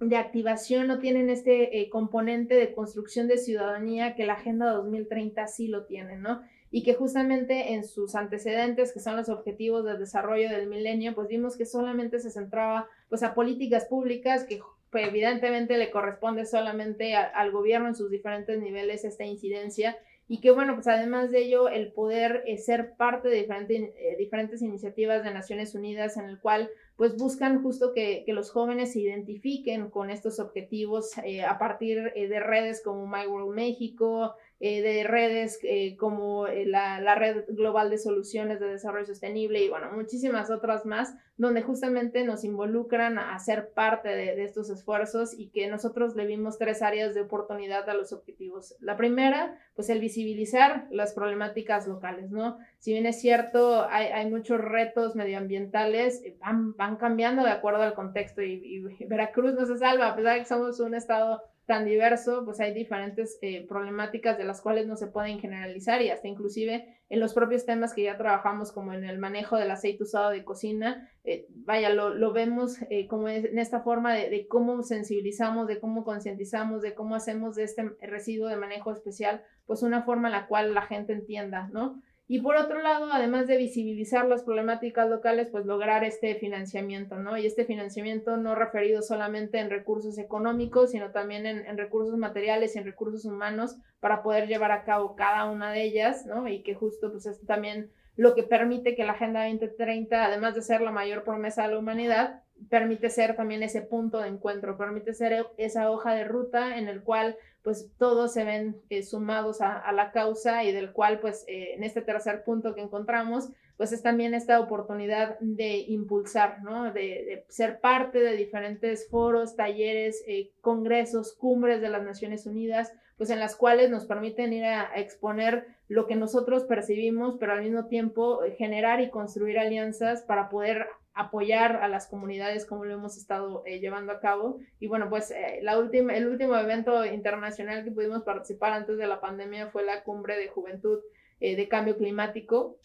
[0.00, 5.46] de activación, no tienen este eh, componente de construcción de ciudadanía que la Agenda 2030
[5.46, 6.42] sí lo tiene, ¿no?
[6.72, 11.28] Y que justamente en sus antecedentes, que son los objetivos del desarrollo del milenio, pues
[11.28, 14.60] vimos que solamente se centraba pues a políticas públicas que
[14.92, 19.96] evidentemente le corresponde solamente al gobierno en sus diferentes niveles esta incidencia
[20.32, 24.14] y que bueno, pues además de ello, el poder eh, ser parte de diferentes, eh,
[24.16, 28.92] diferentes iniciativas de Naciones Unidas en el cual pues buscan justo que, que los jóvenes
[28.92, 34.82] se identifiquen con estos objetivos eh, a partir de redes como My World México, eh,
[34.82, 39.70] de redes eh, como eh, la, la, Red Global de Soluciones de Desarrollo Sostenible y
[39.70, 45.48] bueno, muchísimas otras más, donde justamente nos involucran a ser parte de, estos esfuerzos y
[45.48, 48.76] que nosotros le vimos tres áreas de oportunidad a los objetivos.
[48.80, 52.58] La primera, pues el visibilizar las problemáticas locales, ¿no?
[52.80, 57.94] Si bien es cierto, hay, hay muchos retos medioambientales, van, van cambiando de acuerdo al
[57.94, 61.40] contexto y, y Veracruz no se salva, a pesar de que somos un estado
[61.70, 66.10] tan diverso, pues hay diferentes eh, problemáticas de las cuales no se pueden generalizar y
[66.10, 70.02] hasta inclusive en los propios temas que ya trabajamos como en el manejo del aceite
[70.02, 74.82] usado de cocina, eh, vaya, lo, vemos eh, como en esta forma de, de cómo
[74.82, 80.02] sensibilizamos, de cómo concientizamos, de cómo hacemos de este residuo de manejo especial, pues una
[80.02, 82.02] forma en la cual la gente entienda, ¿no?
[82.32, 87.36] Y por otro lado, además de visibilizar las problemáticas locales, pues lograr este financiamiento, ¿no?
[87.36, 92.78] Y este financiamiento no referido solamente en recursos económicos, sino también en, recursos materiales y
[92.78, 96.46] en recursos humanos para poder llevar a cabo cada una de ellas, ¿no?
[96.46, 100.62] Y que justo pues es también lo que permite que la Agenda 2030, además de
[100.62, 105.14] ser la mayor promesa de la humanidad, permite ser también ese punto de encuentro, permite
[105.14, 109.90] ser esa hoja de ruta en el cual pues todos se ven eh, sumados a,
[109.92, 114.02] la causa y del cual pues eh, en este tercer punto que encontramos pues es
[114.02, 116.92] también esta oportunidad de impulsar, ¿no?
[116.92, 123.30] De, ser parte de diferentes foros, talleres, eh, congresos, cumbres de las Naciones Unidas, pues
[123.30, 127.86] en las cuales nos permiten ir a, exponer lo que nosotros percibimos, pero al mismo
[127.86, 130.86] tiempo generar y construir alianzas para poder
[131.20, 134.58] apoyar a las comunidades como lo hemos estado eh, llevando a cabo.
[134.78, 139.06] Y bueno, pues eh, la última, el último evento internacional que pudimos participar antes de
[139.06, 141.00] la pandemia fue la cumbre de juventud
[141.40, 142.78] eh, de cambio climático,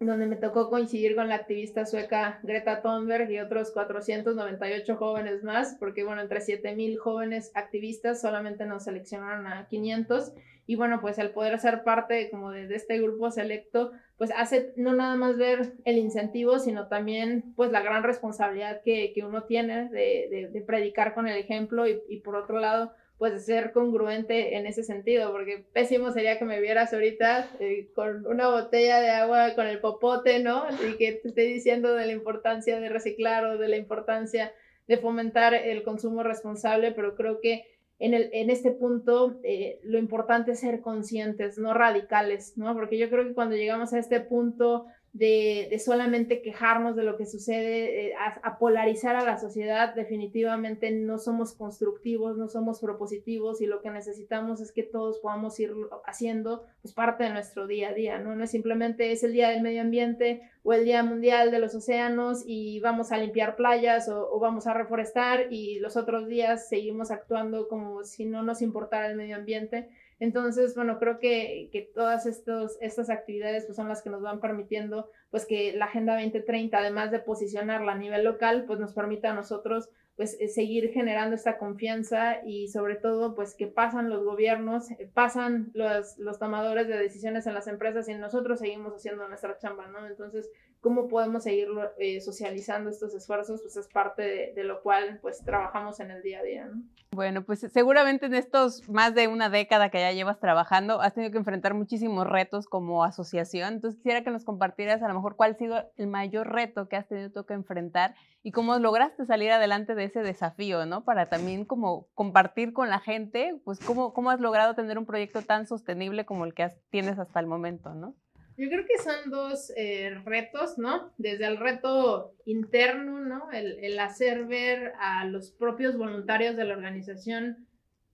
[0.00, 5.76] donde me tocó coincidir con la activista sueca Greta Thunberg y otros 498 jóvenes más,
[5.80, 10.32] porque bueno, entre 7.000 jóvenes activistas solamente nos seleccionaron a 500
[10.68, 14.92] y bueno, pues el poder ser parte como de, este grupo selecto, pues hace no
[14.92, 20.62] nada más ver el incentivo, sino también pues la gran responsabilidad que, uno tiene de,
[20.66, 25.64] predicar con el ejemplo y, por otro lado, pues ser congruente en ese sentido, porque
[25.72, 30.38] pésimo sería que me vieras ahorita eh, con una botella de agua con el popote,
[30.38, 30.64] ¿no?
[30.88, 34.52] Y que te esté diciendo de la importancia de reciclar o de la importancia
[34.86, 37.64] de fomentar el consumo responsable, pero creo que
[37.98, 42.72] en, el, en este punto eh, lo importante es ser conscientes, no radicales, ¿no?
[42.74, 47.26] Porque yo creo que cuando llegamos a este punto de, solamente quejarnos de lo que
[47.26, 53.66] sucede, eh, a, polarizar a la sociedad, definitivamente no somos constructivos, no somos propositivos y
[53.66, 55.72] lo que necesitamos es que todos podamos ir
[56.04, 58.34] haciendo pues, parte de nuestro día a día, ¿no?
[58.36, 61.74] No es simplemente es el Día del Medio Ambiente o el Día Mundial de los
[61.74, 66.68] Océanos y vamos a limpiar playas o, o vamos a reforestar y los otros días
[66.68, 69.88] seguimos actuando como si no nos importara el medio ambiente
[70.20, 74.40] entonces, bueno, creo que, que todas estos, estas actividades pues, son las que nos van
[74.40, 79.30] permitiendo pues que la Agenda 2030, además de posicionarla a nivel local, pues nos permita
[79.30, 84.24] a nosotros pues eh, seguir generando esta confianza y sobre todo pues que pasan los
[84.24, 89.28] gobiernos, eh, pasan los, los tomadores de decisiones en las empresas y nosotros seguimos haciendo
[89.28, 90.04] nuestra chamba, ¿no?
[90.08, 90.50] Entonces,
[90.80, 93.60] ¿cómo podemos seguir eh, socializando estos esfuerzos?
[93.62, 96.82] Pues es parte de, de, lo cual pues trabajamos en el día a día, ¿no?
[97.10, 101.32] Bueno, pues seguramente en estos más de una década que ya llevas trabajando, has tenido
[101.32, 103.74] que enfrentar muchísimos retos como asociación.
[103.74, 106.96] Entonces quisiera que nos compartieras a lo mejor cuál ha sido el mayor reto que
[106.96, 111.04] has tenido que enfrentar y cómo lograste salir adelante de ese desafío, ¿no?
[111.04, 115.42] Para también como compartir con la gente, pues cómo, cómo has logrado tener un proyecto
[115.42, 118.14] tan sostenible como el que tienes hasta el momento, ¿no?
[118.58, 121.12] Yo creo que son dos eh, retos, ¿no?
[121.16, 123.52] Desde el reto interno, ¿no?
[123.52, 127.68] El, el, hacer ver a los propios voluntarios de la organización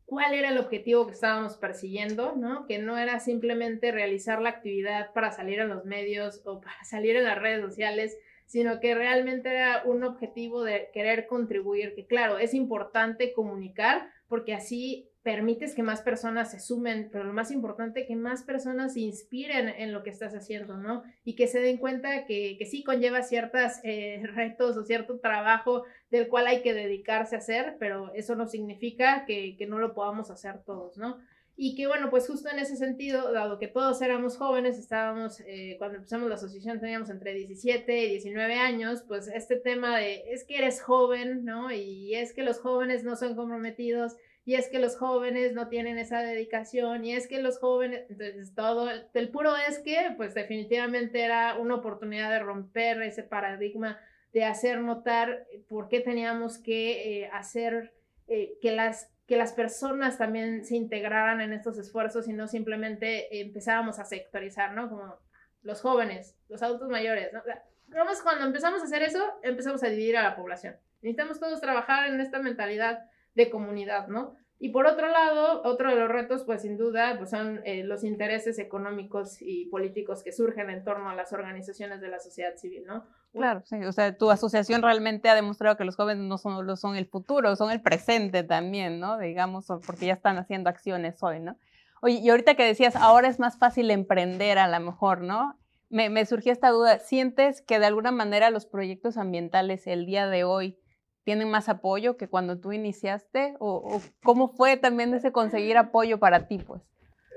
[0.04, 2.66] cuál era el objetivo que estábamos persiguiendo, ¿no?
[2.66, 7.16] Que no era simplemente realizar la actividad para salir a los medios o para salir
[7.16, 12.37] en las redes sociales, sino que realmente era un objetivo de querer contribuir, que claro,
[12.37, 18.06] es importante comunicar porque así permites que más personas se sumen, pero lo más importante,
[18.06, 21.02] que más personas se inspiren en lo que estás haciendo, ¿no?
[21.24, 25.84] Y que se den cuenta que, que sí conlleva ciertos eh, retos o cierto trabajo
[26.10, 29.94] del cual hay que dedicarse a hacer, pero eso no significa que, que no lo
[29.94, 31.18] podamos hacer todos, ¿no?
[31.56, 35.76] Y que bueno, pues justo en ese sentido, dado que todos éramos jóvenes, estábamos, eh,
[35.78, 40.44] cuando empezamos la asociación teníamos entre 17 y 19 años, pues este tema de es
[40.44, 41.70] que eres joven, ¿no?
[41.70, 45.96] Y es que los jóvenes no son comprometidos, y es que los jóvenes no tienen
[45.96, 51.20] esa dedicación, y es que los jóvenes, entonces todo, el puro es que, pues definitivamente
[51.22, 54.00] era una oportunidad de romper ese paradigma,
[54.32, 57.94] de hacer notar por qué teníamos que eh, hacer
[58.26, 63.40] eh, que las que las personas también se integraran en estos esfuerzos y no simplemente
[63.40, 64.88] empezábamos a sectorizar, ¿no?
[64.88, 65.18] Como
[65.62, 67.40] los jóvenes, los adultos mayores, ¿no?
[67.40, 70.76] O cuando empezamos a hacer eso, empezamos a dividir a la población.
[71.00, 74.37] Necesitamos todos trabajar en esta mentalidad de comunidad, ¿no?
[74.58, 78.04] Y por otro lado, otro de los retos, pues sin duda, pues son eh, los
[78.04, 82.84] intereses económicos y políticos que surgen en torno a las organizaciones de la sociedad civil,
[82.86, 83.04] ¿no?
[83.32, 86.94] Claro, sí, o sea, tu asociación realmente ha demostrado que los jóvenes no solo son
[86.96, 89.18] el futuro, son el presente también, ¿no?
[89.18, 91.56] Digamos, porque ya están haciendo acciones hoy, ¿no?
[92.00, 95.58] Oye, y ahorita que decías, ahora es más fácil emprender a lo mejor, ¿no?
[95.88, 100.28] Me, me surgió esta duda, ¿sientes que de alguna manera los proyectos ambientales el día
[100.28, 100.78] de hoy
[101.24, 103.54] tienen más apoyo que cuando tú iniciaste?
[103.58, 106.82] ¿O, cómo fue también ese conseguir apoyo para ti, pues?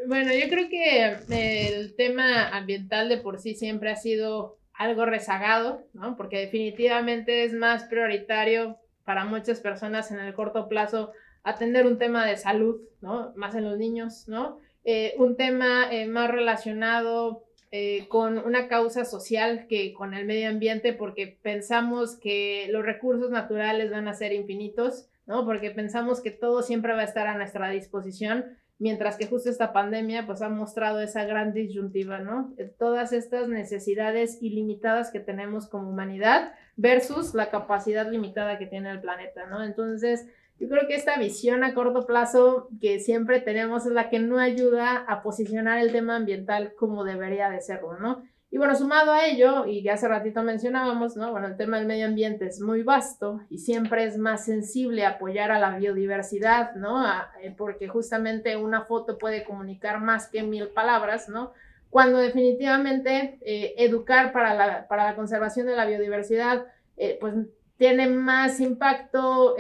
[0.08, 5.84] Bueno, yo creo que el tema ambiental de por sí siempre ha sido algo rezagado,
[5.93, 6.15] ¿no?
[6.15, 11.12] Porque definitivamente es más prioritario para muchas personas en el corto plazo
[11.43, 13.34] atender un tema de salud, ¿no?
[13.36, 14.60] Más en los niños, ¿no?
[14.84, 20.47] Eh, un tema eh, más relacionado eh, con una causa social que con el medio
[20.47, 25.45] ambiente porque pensamos que los recursos naturales van a ser infinitos, ¿no?
[25.45, 28.45] Porque pensamos que todo siempre va a estar a nuestra disposición,
[28.80, 32.53] mientras que justo esta pandemia pues ha mostrado esa gran disyuntiva, ¿no?
[32.80, 39.01] Todas estas necesidades ilimitadas que tenemos como humanidad versus la capacidad limitada que tiene el
[39.01, 39.63] planeta, ¿no?
[39.63, 40.27] Entonces,
[40.60, 44.39] yo creo que esta visión a corto plazo que siempre tenemos es la que no
[44.39, 48.24] ayuda a posicionar el tema ambiental como debería de serlo, ¿no?
[48.50, 51.32] Y bueno, sumado a ello, y que hace ratito mencionábamos, ¿no?
[51.32, 55.52] Bueno, el tema del medio ambiente es muy vasto y siempre es más sensible apoyar
[55.52, 57.06] a la biodiversidad, ¿no?
[57.41, 61.52] Eh, porque justamente una foto puede comunicar más que mil palabras, ¿no?
[61.89, 66.65] Cuando definitivamente eh, educar para la, para la conservación de la biodiversidad,
[66.96, 67.34] eh, pues
[67.78, 69.56] tiene más impacto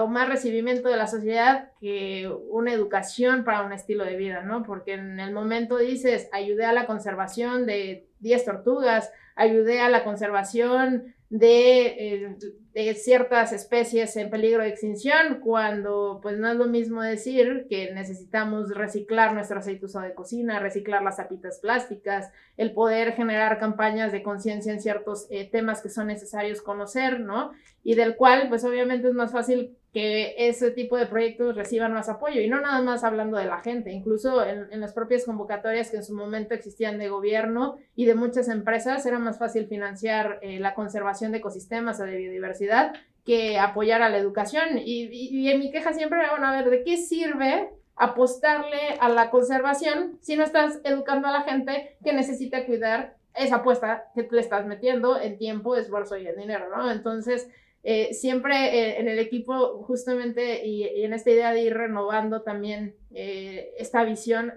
[0.00, 4.62] o más recibimiento de la sociedad que una educación para un estilo de vida, ¿no?
[4.62, 10.04] Porque en el momento dices, ayudé a la conservación de 10 tortugas, ayudé a la
[10.04, 12.36] conservación de, eh,
[12.74, 17.90] de, ciertas especies en peligro de extinción, cuando pues no es lo mismo decir que
[17.94, 24.12] necesitamos reciclar nuestro aceite usado de cocina, reciclar las tapitas plásticas, el poder generar campañas
[24.12, 27.52] de conciencia en ciertos eh, temas que son necesarios conocer, ¿no?
[27.82, 32.08] Y del cual pues obviamente es más fácil que ese tipo de proyectos reciban más
[32.08, 35.98] apoyo y no nada más hablando de la gente, incluso en, las propias convocatorias que
[35.98, 40.58] en su momento existían de gobierno y de muchas empresas era más fácil financiar eh,
[40.60, 42.94] la conservación de ecosistemas o de biodiversidad
[43.26, 46.70] que apoyar a la educación y, y, en mi queja siempre era, bueno, a ver,
[46.70, 52.14] ¿de qué sirve apostarle a la conservación si no estás educando a la gente que
[52.14, 56.90] necesita cuidar esa apuesta que le estás metiendo en tiempo, esfuerzo y en dinero, ¿no?
[56.90, 57.48] Entonces,
[57.84, 62.94] eh, siempre eh, en el equipo, justamente, y, en esta idea de ir renovando también
[63.10, 64.52] eh, esta visión,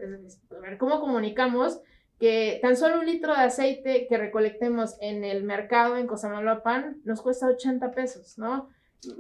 [0.56, 1.82] a ver cómo comunicamos
[2.20, 7.22] que tan solo un litro de aceite que recolectemos en el mercado en Cosamaloapan nos
[7.22, 8.70] cuesta 80 pesos, ¿no?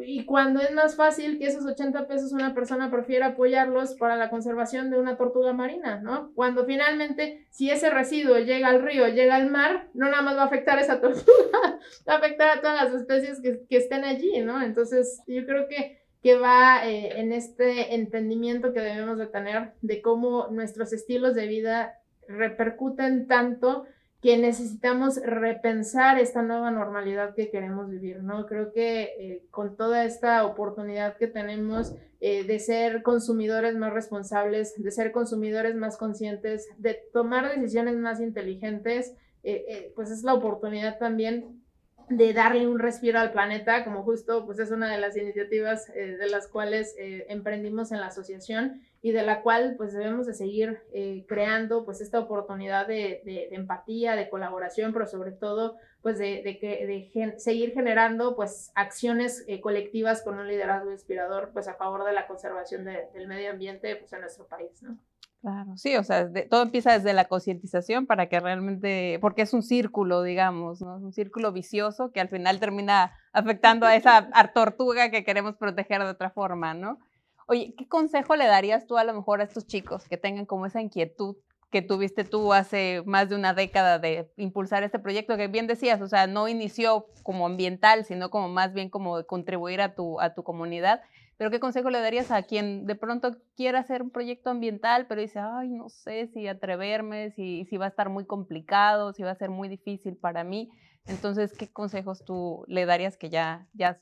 [0.05, 4.29] Y cuando es más fácil que esos 80 pesos una persona prefiera apoyarlos para la
[4.29, 6.31] conservación de una tortuga marina, ¿no?
[6.35, 10.43] Cuando finalmente, si ese residuo llega al río, llega al mar, no nada más va
[10.43, 14.03] a afectar a esa tortuga, va a afectar a todas las especies que, que estén
[14.03, 14.61] allí, ¿no?
[14.61, 20.01] Entonces, yo creo que, que va eh, en este entendimiento que debemos de tener de
[20.01, 21.93] cómo nuestros estilos de vida
[22.27, 23.85] repercuten tanto
[24.21, 28.45] que necesitamos repensar esta nueva normalidad que queremos vivir, ¿no?
[28.47, 34.73] Creo que eh, con toda esta oportunidad que tenemos eh, de ser consumidores más responsables,
[34.81, 40.97] de ser consumidores más conscientes, de tomar decisiones más inteligentes, eh, pues es la oportunidad
[40.97, 41.61] también
[42.09, 46.27] de darle un respiro al planeta, como justo pues es una de las iniciativas de
[46.29, 51.25] las cuales emprendimos en la asociación y de la cual pues debemos de seguir eh,
[51.27, 57.35] creando pues esta oportunidad de, de, empatía, de colaboración, pero sobre todo pues de, de
[57.37, 62.25] seguir generando pues acciones eh, colectivas con un liderazgo inspirador pues a favor de la
[62.25, 64.97] conservación del medio ambiente pues en nuestro país, ¿no?
[65.45, 69.61] Claro, sí, o sea, todo empieza desde la concientización para que realmente, porque es un
[69.61, 70.97] círculo, digamos, ¿no?
[70.97, 76.01] Es un círculo vicioso que al final termina afectando a esa tortuga que queremos proteger
[76.01, 76.97] de otra forma, ¿no?
[77.45, 80.65] Oye, ¿qué consejo le darías tú a lo mejor a estos chicos que tengan como
[80.65, 81.35] esa inquietud
[81.69, 86.01] que tuviste tú hace más de una década de impulsar este proyecto que bien decías,
[86.01, 90.19] o sea, no inició como ambiental, sino como más bien como de contribuir a tu,
[90.19, 91.01] a tu comunidad.
[91.37, 95.21] Pero ¿qué consejo le darías a quien de pronto quiera hacer un proyecto ambiental, pero
[95.21, 99.35] dice, ay, no sé si atreverme, si, va a estar muy complicado, si va a
[99.35, 100.69] ser muy difícil para mí?
[101.07, 103.97] Entonces, ¿qué consejos tú le darías que ya, ya has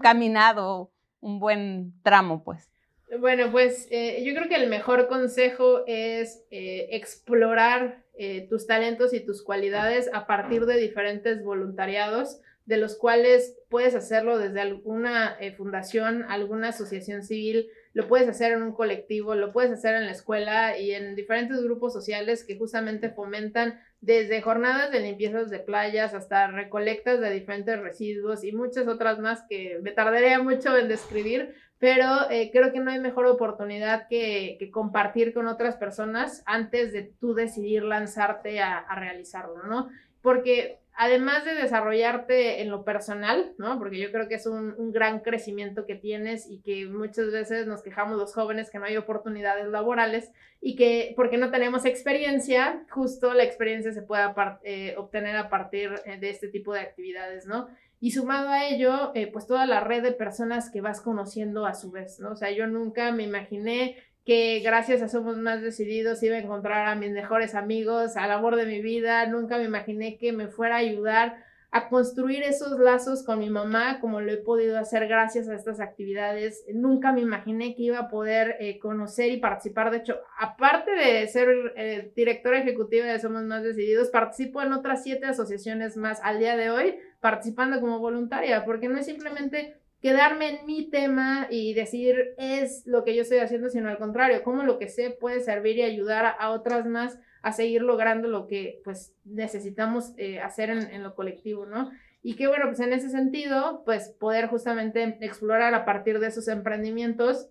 [0.00, 2.70] caminado un buen tramo, pues?
[3.18, 8.04] Bueno, pues eh, yo creo que el mejor consejo es eh, explorar
[8.50, 14.38] tus talentos y tus cualidades a partir de diferentes voluntariados, de los cuales puedes hacerlo
[14.38, 19.96] desde alguna fundación, alguna asociación civil, lo puedes hacer en un colectivo, lo puedes hacer
[19.96, 25.50] en la escuela y en diferentes grupos sociales que justamente fomentan desde jornadas de limpiezas
[25.50, 30.76] de playas hasta recolectas de diferentes residuos y muchas otras más que me tardaría mucho
[30.76, 36.44] en describir, pero eh, creo que no hay mejor oportunidad que, compartir con otras personas
[36.46, 39.88] antes de tú decidir lanzarte a, a realizarlo, ¿no?
[40.22, 43.78] Porque además de desarrollarte en lo personal, ¿no?
[43.78, 47.66] Porque yo creo que es un, un, gran crecimiento que tienes y que muchas veces
[47.66, 50.30] nos quejamos los jóvenes que no hay oportunidades laborales
[50.60, 54.24] y que porque no tenemos experiencia, justo la experiencia se puede
[54.62, 57.68] eh, obtener a partir eh, de este tipo de actividades, ¿no?
[57.98, 61.72] Y sumado a ello, eh, pues toda la red de personas que vas conociendo a
[61.72, 62.32] su vez, ¿no?
[62.32, 63.96] O sea, yo nunca me imaginé
[64.30, 68.54] que gracias a Somos Más Decididos iba a encontrar a mis mejores amigos, al amor
[68.54, 69.26] de mi vida.
[69.26, 73.98] Nunca me imaginé que me fuera a ayudar a construir esos lazos con mi mamá,
[73.98, 76.64] como lo he podido hacer gracias a estas actividades.
[76.72, 79.90] Nunca me imaginé que iba a poder eh, conocer y participar.
[79.90, 85.02] De hecho, aparte de ser eh, directora ejecutiva de Somos Más Decididos, participo en otras
[85.02, 90.60] siete asociaciones más al día de hoy, participando como voluntaria, porque no es simplemente quedarme
[90.60, 94.62] en mi tema y decir es lo que yo estoy haciendo, sino al contrario, cómo
[94.62, 98.80] lo que sé puede servir y ayudar a, otras más a seguir logrando lo que
[98.84, 101.90] pues necesitamos eh, hacer en, en, lo colectivo, ¿no?
[102.22, 106.48] Y que bueno, pues en ese sentido, pues poder justamente explorar a partir de esos
[106.48, 107.48] emprendimientos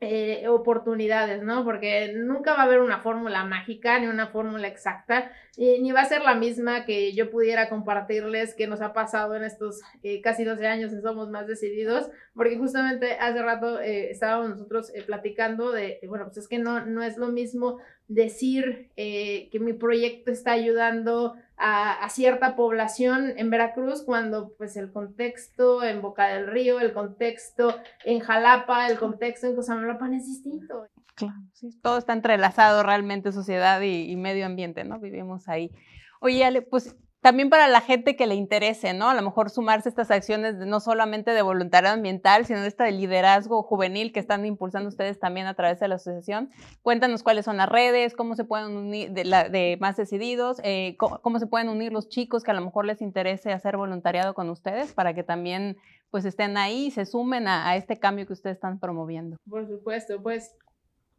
[0.00, 1.64] eh, oportunidades, ¿no?
[1.64, 6.04] Porque nunca va a haber una fórmula mágica ni una fórmula exacta, ni va a
[6.04, 10.44] ser la misma que yo pudiera compartirles que nos ha pasado en estos eh, casi
[10.44, 15.98] 12 años en Somos Más Decididos, porque justamente hace rato eh, estábamos nosotros platicando de,
[16.06, 17.78] bueno, pues es que no, no es lo mismo
[18.08, 25.82] decir que mi proyecto está ayudando a, cierta población en Veracruz cuando pues el contexto
[25.82, 30.86] en Boca del Río, el contexto en Jalapa, el contexto en Cosamaloapan es distinto.
[31.14, 34.98] Claro, sí, todo está entrelazado realmente, sociedad y, medio ambiente, ¿no?
[34.98, 35.70] Vivimos ahí.
[36.20, 36.94] Oye, pues
[37.26, 39.08] también para la gente que le interese, ¿no?
[39.08, 42.84] A lo mejor sumarse a estas acciones no solamente de voluntariado ambiental, sino de esta
[42.84, 46.50] de liderazgo juvenil que están impulsando ustedes también a través de la asociación.
[46.82, 50.96] Cuéntanos cuáles son las redes, cómo se pueden unir de, la, de más decididos, eh,
[50.98, 54.48] cómo, se pueden unir los chicos que a lo mejor les interese hacer voluntariado con
[54.48, 55.78] ustedes para que también
[56.12, 59.36] pues estén ahí y se sumen a, a este cambio que ustedes están promoviendo.
[59.50, 60.54] Por supuesto, pues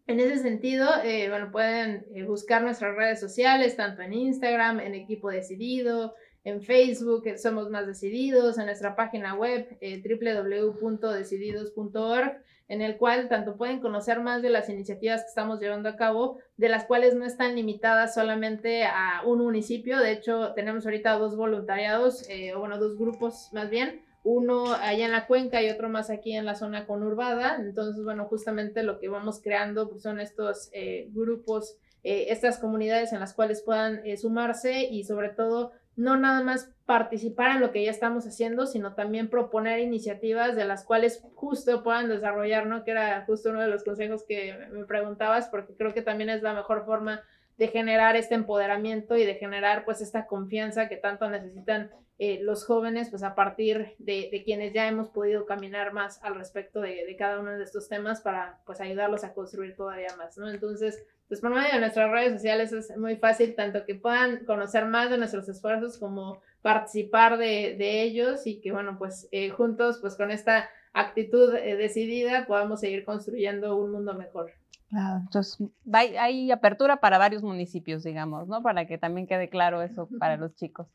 [0.08, 4.95] en ese sentido, eh, bueno, pueden eh, buscar nuestras redes sociales, tanto en Instagram, en
[4.95, 12.38] Equipo Decidido, en Facebook, eh, Somos Más Decididos, en nuestra página web www.decididos.org,
[12.70, 16.39] en el cual tanto pueden conocer más de las iniciativas que estamos llevando a cabo,
[16.55, 19.99] de las cuales no están limitadas solamente a un municipio.
[19.99, 25.13] De hecho, tenemos ahorita dos voluntariados, o bueno, dos grupos más bien, uno allá en
[25.13, 27.55] la cuenca y otro más aquí en la zona conurbada.
[27.55, 33.13] Entonces, bueno, justamente lo que vamos creando pues, son estos eh, grupos, eh, estas comunidades
[33.13, 37.71] en las cuales puedan eh, sumarse y sobre todo no nada más participar en lo
[37.71, 42.84] que ya estamos haciendo, sino también proponer iniciativas de las cuales justo puedan desarrollar, ¿no?
[42.84, 46.43] Que era justo uno de los consejos que me preguntabas, porque creo que también es
[46.43, 47.23] la mejor forma
[47.58, 52.66] de generar este empoderamiento y de generar pues esta confianza que tanto necesitan eh, los
[52.66, 57.39] jóvenes pues a partir de, quienes ya hemos podido caminar más al respecto de, cada
[57.39, 60.49] uno de estos temas para pues ayudarlos a construir todavía más, ¿no?
[60.49, 64.86] Entonces, pues por medio de nuestras redes sociales es muy fácil tanto que puedan conocer
[64.86, 69.99] más de nuestros esfuerzos como participar de, de ellos y que bueno pues eh, juntos
[70.01, 74.51] pues con esta actitud eh, decidida podamos seguir construyendo un mundo mejor.
[74.89, 78.61] Claro, entonces hay apertura para varios municipios, digamos, ¿no?
[78.61, 80.88] Para que también quede claro eso para los chicos.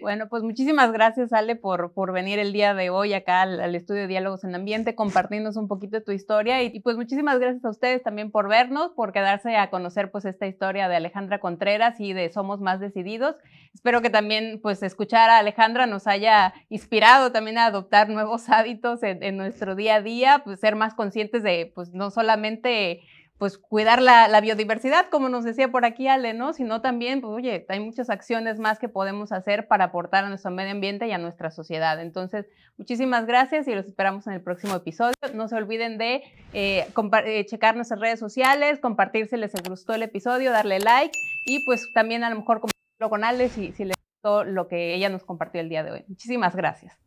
[0.00, 4.02] Bueno, pues muchísimas gracias, Ale, por, por venir el día de hoy acá al, estudio
[4.02, 7.70] de Diálogos en Ambiente, compartirnos un poquito de tu historia y, pues muchísimas gracias a
[7.70, 12.12] ustedes también por vernos, por quedarse a conocer pues esta historia de Alejandra Contreras y
[12.12, 13.36] de Somos Más Decididos.
[13.74, 19.04] Espero que también pues escuchar a Alejandra nos haya inspirado también a adoptar nuevos hábitos
[19.04, 23.02] en, en nuestro día a día, pues ser más conscientes de pues no solamente
[23.38, 26.52] pues cuidar la, biodiversidad, como nos decía por aquí Ale, ¿no?
[26.52, 30.50] Sino también, pues oye, hay muchas acciones más que podemos hacer para aportar a nuestro
[30.50, 32.00] medio ambiente y a nuestra sociedad.
[32.00, 32.46] Entonces,
[32.78, 35.14] muchísimas gracias y los esperamos en el próximo episodio.
[35.34, 36.22] No se olviden de
[36.54, 36.86] eh,
[37.24, 41.92] eh, checar nuestras redes sociales, compartir si les gustó el episodio, darle like y pues
[41.92, 45.24] también a lo mejor compartirlo con Ale si, si les gustó lo que ella nos
[45.24, 46.04] compartió el día de hoy.
[46.08, 47.05] Muchísimas gracias.